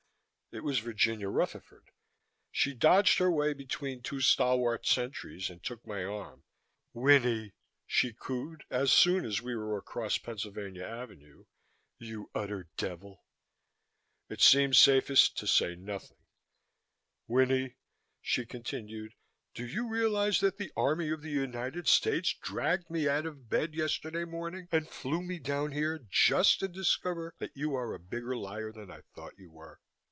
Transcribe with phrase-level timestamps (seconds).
[0.53, 1.91] It was Virginia Rutherford.
[2.51, 6.43] She dodged her way between two stalwart sentries and took my arm.
[6.91, 7.53] "Winnie!"
[7.85, 11.45] she cooed, as soon as we were across Pennsylvania Avenue,
[11.99, 13.23] "you utter devil!"
[14.27, 16.17] It seemed safest to say nothing.
[17.27, 17.77] "Winnie,"
[18.19, 19.13] she continued.
[19.53, 23.73] "Do you realize that the Army of the United States dragged me out of bed
[23.73, 28.35] yesterday morning and flew me down here just to discover that you are a bigger
[28.35, 29.79] liar than I thought you were?"